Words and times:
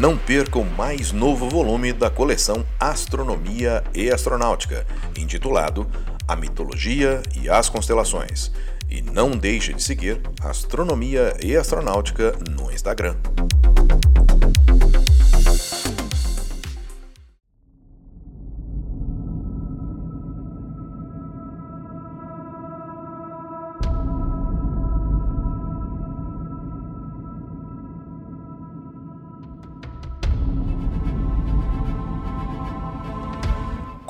Não 0.00 0.16
perca 0.16 0.58
o 0.58 0.64
mais 0.64 1.12
novo 1.12 1.46
volume 1.46 1.92
da 1.92 2.08
coleção 2.08 2.64
Astronomia 2.80 3.84
e 3.94 4.10
Astronáutica, 4.10 4.86
intitulado 5.14 5.86
A 6.26 6.34
Mitologia 6.34 7.22
e 7.38 7.50
as 7.50 7.68
Constelações. 7.68 8.50
E 8.88 9.02
não 9.02 9.32
deixe 9.32 9.74
de 9.74 9.82
seguir 9.82 10.22
Astronomia 10.40 11.36
e 11.44 11.54
Astronáutica 11.54 12.34
no 12.48 12.72
Instagram. 12.72 13.14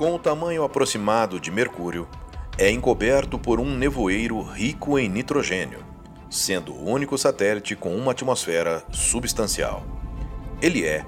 Com 0.00 0.14
o 0.14 0.18
tamanho 0.18 0.64
aproximado 0.64 1.38
de 1.38 1.50
Mercúrio, 1.50 2.08
é 2.56 2.70
encoberto 2.70 3.38
por 3.38 3.60
um 3.60 3.76
nevoeiro 3.76 4.40
rico 4.40 4.98
em 4.98 5.10
nitrogênio, 5.10 5.84
sendo 6.30 6.72
o 6.72 6.88
único 6.88 7.18
satélite 7.18 7.76
com 7.76 7.94
uma 7.94 8.12
atmosfera 8.12 8.82
substancial. 8.90 9.84
Ele 10.62 10.86
é 10.86 11.04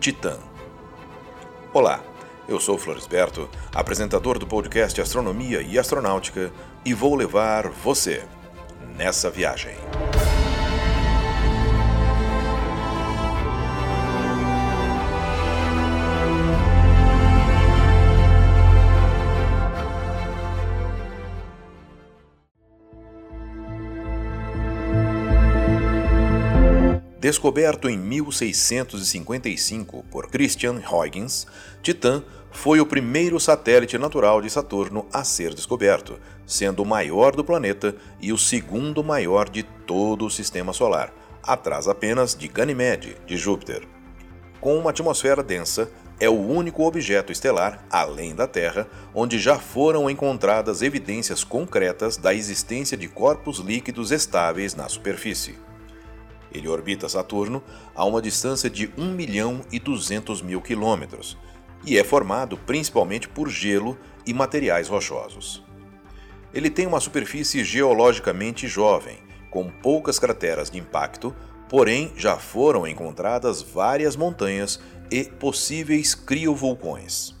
Titã. 0.00 0.38
Olá, 1.74 2.00
eu 2.48 2.58
sou 2.58 2.78
Floresberto, 2.78 3.46
apresentador 3.74 4.38
do 4.38 4.46
podcast 4.46 4.98
Astronomia 4.98 5.60
e 5.60 5.78
Astronáutica, 5.78 6.50
e 6.82 6.94
vou 6.94 7.14
levar 7.14 7.68
você 7.68 8.24
nessa 8.96 9.28
viagem. 9.28 9.76
Descoberto 27.20 27.88
em 27.90 27.98
1655 27.98 30.02
por 30.10 30.30
Christian 30.30 30.80
Huygens, 30.90 31.46
Titã 31.82 32.22
foi 32.50 32.80
o 32.80 32.86
primeiro 32.86 33.38
satélite 33.38 33.98
natural 33.98 34.40
de 34.40 34.48
Saturno 34.48 35.04
a 35.12 35.22
ser 35.22 35.52
descoberto, 35.52 36.18
sendo 36.46 36.82
o 36.82 36.86
maior 36.86 37.36
do 37.36 37.44
planeta 37.44 37.94
e 38.22 38.32
o 38.32 38.38
segundo 38.38 39.04
maior 39.04 39.50
de 39.50 39.62
todo 39.62 40.24
o 40.24 40.30
sistema 40.30 40.72
solar, 40.72 41.12
atrás 41.42 41.88
apenas 41.88 42.34
de 42.34 42.48
Ganymede, 42.48 43.18
de 43.26 43.36
Júpiter. 43.36 43.86
Com 44.58 44.78
uma 44.78 44.88
atmosfera 44.88 45.42
densa, 45.42 45.90
é 46.18 46.30
o 46.30 46.40
único 46.40 46.84
objeto 46.84 47.30
estelar, 47.30 47.84
além 47.90 48.34
da 48.34 48.46
Terra, 48.46 48.88
onde 49.14 49.38
já 49.38 49.58
foram 49.58 50.08
encontradas 50.08 50.80
evidências 50.80 51.44
concretas 51.44 52.16
da 52.16 52.32
existência 52.32 52.96
de 52.96 53.08
corpos 53.08 53.58
líquidos 53.58 54.10
estáveis 54.10 54.74
na 54.74 54.88
superfície. 54.88 55.68
Ele 56.52 56.68
orbita 56.68 57.08
Saturno 57.08 57.62
a 57.94 58.04
uma 58.04 58.20
distância 58.20 58.68
de 58.68 58.92
1 58.96 59.12
milhão 59.12 59.62
e 59.70 59.78
200 59.78 60.42
mil 60.42 60.60
quilômetros 60.60 61.36
e 61.84 61.98
é 61.98 62.04
formado 62.04 62.56
principalmente 62.58 63.28
por 63.28 63.48
gelo 63.48 63.98
e 64.26 64.34
materiais 64.34 64.88
rochosos. 64.88 65.64
Ele 66.52 66.68
tem 66.68 66.86
uma 66.86 67.00
superfície 67.00 67.64
geologicamente 67.64 68.66
jovem, 68.66 69.18
com 69.50 69.68
poucas 69.68 70.18
crateras 70.18 70.70
de 70.70 70.78
impacto, 70.78 71.34
porém 71.68 72.12
já 72.16 72.36
foram 72.36 72.86
encontradas 72.86 73.62
várias 73.62 74.16
montanhas 74.16 74.80
e 75.10 75.24
possíveis 75.24 76.14
criovulcões. 76.14 77.34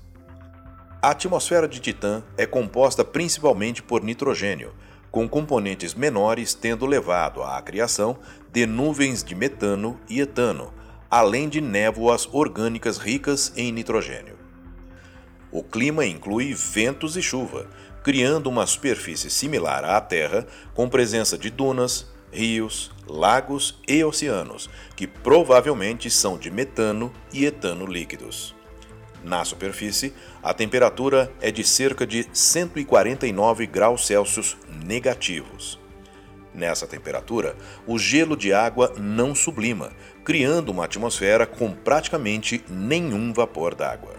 A 1.02 1.10
atmosfera 1.10 1.66
de 1.66 1.80
Titã 1.80 2.22
é 2.36 2.46
composta 2.46 3.04
principalmente 3.04 3.82
por 3.82 4.02
nitrogênio, 4.02 4.74
com 5.10 5.28
componentes 5.28 5.94
menores 5.94 6.54
tendo 6.54 6.86
levado 6.86 7.42
à 7.42 7.60
criação 7.60 8.18
de 8.52 8.66
nuvens 8.66 9.22
de 9.22 9.34
metano 9.34 9.98
e 10.08 10.20
etano, 10.20 10.72
além 11.10 11.48
de 11.48 11.60
névoas 11.60 12.28
orgânicas 12.32 12.98
ricas 12.98 13.52
em 13.56 13.72
nitrogênio. 13.72 14.38
O 15.52 15.62
clima 15.62 16.06
inclui 16.06 16.54
ventos 16.54 17.16
e 17.16 17.22
chuva, 17.22 17.66
criando 18.04 18.48
uma 18.48 18.66
superfície 18.66 19.28
similar 19.28 19.84
à 19.84 20.00
Terra, 20.00 20.46
com 20.74 20.88
presença 20.88 21.36
de 21.36 21.50
dunas, 21.50 22.06
rios, 22.32 22.92
lagos 23.06 23.80
e 23.88 24.02
oceanos, 24.04 24.70
que 24.94 25.06
provavelmente 25.06 26.08
são 26.08 26.38
de 26.38 26.50
metano 26.50 27.12
e 27.32 27.44
etano 27.44 27.84
líquidos. 27.84 28.54
Na 29.22 29.44
superfície, 29.44 30.14
a 30.42 30.54
temperatura 30.54 31.30
é 31.40 31.50
de 31.50 31.62
cerca 31.62 32.06
de 32.06 32.26
149 32.32 33.66
graus 33.66 34.06
Celsius 34.06 34.56
negativos. 34.90 35.78
Nessa 36.52 36.84
temperatura, 36.84 37.54
o 37.86 37.96
gelo 37.96 38.36
de 38.36 38.52
água 38.52 38.92
não 38.98 39.36
sublima, 39.36 39.92
criando 40.24 40.70
uma 40.70 40.84
atmosfera 40.84 41.46
com 41.46 41.70
praticamente 41.70 42.64
nenhum 42.68 43.32
vapor 43.32 43.76
d'água. 43.76 44.16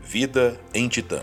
Vida 0.00 0.58
em 0.72 0.88
Titã 0.88 1.22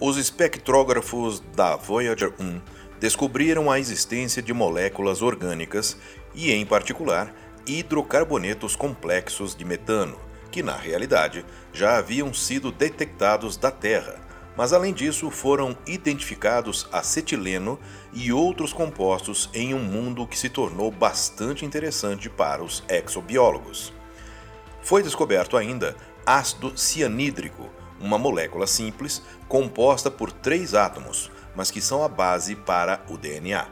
Os 0.00 0.16
espectrógrafos 0.16 1.38
da 1.54 1.76
Voyager 1.76 2.32
1 2.40 2.60
descobriram 2.98 3.70
a 3.70 3.78
existência 3.78 4.42
de 4.42 4.52
moléculas 4.52 5.22
orgânicas 5.22 5.96
e, 6.34 6.50
em 6.50 6.66
particular, 6.66 7.32
hidrocarbonetos 7.64 8.74
complexos 8.74 9.54
de 9.54 9.64
metano, 9.64 10.18
que 10.50 10.64
na 10.64 10.76
realidade 10.76 11.44
já 11.72 11.96
haviam 11.96 12.34
sido 12.34 12.72
detectados 12.72 13.56
da 13.56 13.70
Terra, 13.70 14.31
mas 14.56 14.72
além 14.72 14.92
disso 14.92 15.30
foram 15.30 15.76
identificados 15.86 16.86
acetileno 16.92 17.78
e 18.12 18.32
outros 18.32 18.72
compostos 18.72 19.48
em 19.54 19.74
um 19.74 19.82
mundo 19.82 20.26
que 20.26 20.38
se 20.38 20.48
tornou 20.48 20.90
bastante 20.90 21.64
interessante 21.64 22.28
para 22.28 22.62
os 22.62 22.82
exobiólogos. 22.88 23.92
Foi 24.82 25.02
descoberto 25.02 25.56
ainda 25.56 25.96
ácido 26.26 26.76
cianídrico, 26.76 27.70
uma 28.00 28.18
molécula 28.18 28.66
simples 28.66 29.22
composta 29.48 30.10
por 30.10 30.32
três 30.32 30.74
átomos, 30.74 31.30
mas 31.54 31.70
que 31.70 31.80
são 31.80 32.04
a 32.04 32.08
base 32.08 32.54
para 32.54 33.02
o 33.08 33.16
DNA. 33.16 33.66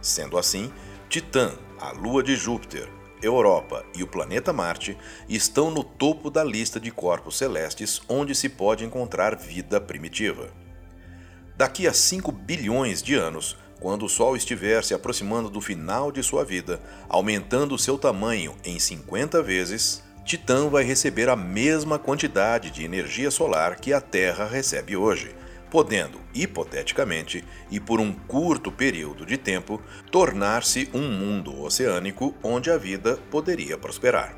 Sendo 0.00 0.38
assim, 0.38 0.72
Titã, 1.08 1.52
a 1.80 1.92
lua 1.92 2.22
de 2.22 2.36
Júpiter, 2.36 2.88
Europa 3.22 3.84
e 3.94 4.02
o 4.02 4.06
planeta 4.06 4.52
Marte 4.52 4.96
estão 5.28 5.70
no 5.70 5.82
topo 5.84 6.30
da 6.30 6.44
lista 6.44 6.80
de 6.80 6.90
corpos 6.90 7.36
celestes 7.36 8.00
onde 8.08 8.34
se 8.34 8.48
pode 8.48 8.84
encontrar 8.84 9.36
vida 9.36 9.80
primitiva. 9.80 10.48
Daqui 11.56 11.86
a 11.86 11.92
5 11.92 12.32
bilhões 12.32 13.02
de 13.02 13.14
anos, 13.14 13.56
quando 13.80 14.04
o 14.04 14.08
Sol 14.08 14.36
estiver 14.36 14.84
se 14.84 14.94
aproximando 14.94 15.50
do 15.50 15.60
final 15.60 16.10
de 16.10 16.22
sua 16.22 16.44
vida, 16.44 16.80
aumentando 17.08 17.78
seu 17.78 17.98
tamanho 17.98 18.54
em 18.64 18.78
50 18.78 19.42
vezes, 19.42 20.02
Titã 20.24 20.68
vai 20.68 20.84
receber 20.84 21.28
a 21.28 21.36
mesma 21.36 21.98
quantidade 21.98 22.70
de 22.70 22.84
energia 22.84 23.30
solar 23.30 23.76
que 23.76 23.92
a 23.92 24.00
Terra 24.00 24.46
recebe 24.46 24.96
hoje 24.96 25.34
podendo, 25.70 26.18
hipoteticamente, 26.34 27.44
e 27.70 27.78
por 27.78 28.00
um 28.00 28.12
curto 28.12 28.72
período 28.72 29.24
de 29.24 29.38
tempo, 29.38 29.80
tornar-se 30.10 30.90
um 30.92 31.08
mundo 31.08 31.62
oceânico 31.62 32.34
onde 32.42 32.70
a 32.70 32.76
vida 32.76 33.18
poderia 33.30 33.78
prosperar. 33.78 34.36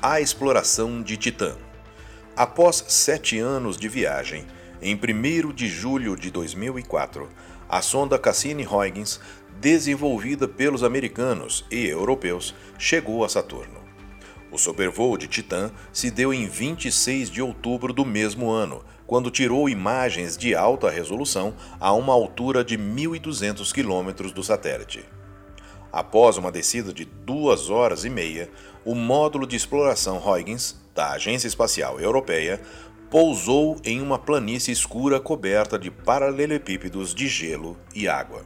A 0.00 0.20
exploração 0.20 1.02
de 1.02 1.16
Titã. 1.16 1.56
Após 2.36 2.84
sete 2.88 3.38
anos 3.38 3.76
de 3.76 3.88
viagem, 3.88 4.46
em 4.80 4.96
1 4.96 5.52
de 5.52 5.68
julho 5.68 6.16
de 6.16 6.30
2004, 6.30 7.28
a 7.68 7.80
sonda 7.80 8.18
Cassini-Huygens, 8.18 9.20
desenvolvida 9.60 10.48
pelos 10.48 10.82
americanos 10.82 11.64
e 11.70 11.86
europeus, 11.86 12.54
chegou 12.78 13.24
a 13.24 13.28
Saturno. 13.28 13.81
O 14.52 14.58
sobrevoo 14.58 15.16
de 15.16 15.26
Titã 15.26 15.70
se 15.90 16.10
deu 16.10 16.32
em 16.32 16.46
26 16.46 17.30
de 17.30 17.40
outubro 17.40 17.90
do 17.90 18.04
mesmo 18.04 18.50
ano, 18.50 18.84
quando 19.06 19.30
tirou 19.30 19.66
imagens 19.66 20.36
de 20.36 20.54
alta 20.54 20.90
resolução 20.90 21.54
a 21.80 21.94
uma 21.94 22.12
altura 22.12 22.62
de 22.62 22.76
1.200 22.76 23.72
quilômetros 23.72 24.30
do 24.30 24.44
satélite. 24.44 25.06
Após 25.90 26.36
uma 26.36 26.52
descida 26.52 26.92
de 26.92 27.06
duas 27.06 27.70
horas 27.70 28.04
e 28.04 28.10
meia, 28.10 28.50
o 28.84 28.94
módulo 28.94 29.46
de 29.46 29.56
exploração 29.56 30.18
Huygens, 30.18 30.78
da 30.94 31.12
Agência 31.12 31.48
Espacial 31.48 31.98
Europeia, 31.98 32.60
pousou 33.10 33.80
em 33.82 34.02
uma 34.02 34.18
planície 34.18 34.70
escura 34.70 35.18
coberta 35.18 35.78
de 35.78 35.90
paralelepípedos 35.90 37.14
de 37.14 37.26
gelo 37.26 37.78
e 37.94 38.06
água. 38.06 38.44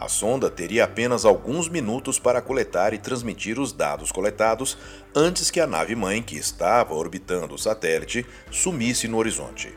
A 0.00 0.08
sonda 0.08 0.48
teria 0.48 0.84
apenas 0.84 1.26
alguns 1.26 1.68
minutos 1.68 2.18
para 2.18 2.40
coletar 2.40 2.94
e 2.94 2.98
transmitir 2.98 3.60
os 3.60 3.70
dados 3.70 4.10
coletados 4.10 4.78
antes 5.14 5.50
que 5.50 5.60
a 5.60 5.66
nave-mãe 5.66 6.22
que 6.22 6.38
estava 6.38 6.94
orbitando 6.94 7.54
o 7.54 7.58
satélite 7.58 8.24
sumisse 8.50 9.06
no 9.06 9.18
horizonte. 9.18 9.76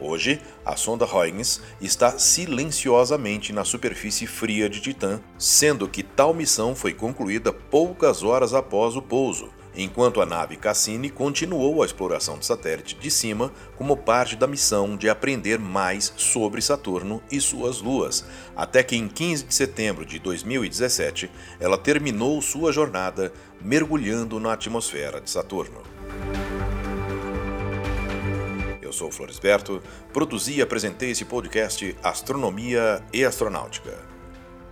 Hoje, 0.00 0.40
a 0.66 0.74
sonda 0.74 1.04
Huygens 1.06 1.60
está 1.80 2.18
silenciosamente 2.18 3.52
na 3.52 3.64
superfície 3.64 4.26
fria 4.26 4.68
de 4.68 4.80
Titã, 4.80 5.20
sendo 5.38 5.88
que 5.88 6.02
tal 6.02 6.34
missão 6.34 6.74
foi 6.74 6.92
concluída 6.92 7.52
poucas 7.52 8.24
horas 8.24 8.52
após 8.52 8.96
o 8.96 9.02
pouso, 9.02 9.52
enquanto 9.82 10.20
a 10.20 10.26
nave 10.26 10.56
Cassini 10.56 11.08
continuou 11.08 11.82
a 11.82 11.86
exploração 11.86 12.36
do 12.36 12.44
satélite 12.44 12.96
de 12.96 13.10
cima 13.10 13.52
como 13.76 13.96
parte 13.96 14.34
da 14.34 14.46
missão 14.46 14.96
de 14.96 15.08
aprender 15.08 15.58
mais 15.58 16.12
sobre 16.16 16.60
Saturno 16.60 17.22
e 17.30 17.40
suas 17.40 17.80
luas, 17.80 18.24
até 18.56 18.82
que 18.82 18.96
em 18.96 19.08
15 19.08 19.44
de 19.44 19.54
setembro 19.54 20.04
de 20.04 20.18
2017 20.18 21.30
ela 21.60 21.78
terminou 21.78 22.42
sua 22.42 22.72
jornada 22.72 23.32
mergulhando 23.60 24.40
na 24.40 24.52
atmosfera 24.52 25.20
de 25.20 25.30
Saturno. 25.30 25.82
Eu 28.82 28.92
sou 28.92 29.12
Floresberto, 29.12 29.82
produzi 30.12 30.54
e 30.54 30.62
apresentei 30.62 31.10
esse 31.10 31.24
podcast 31.24 31.94
Astronomia 32.02 33.04
e 33.12 33.24
Astronáutica. 33.24 33.98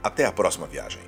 Até 0.03 0.25
a 0.25 0.33
próxima 0.33 0.67
viagem. 0.67 1.03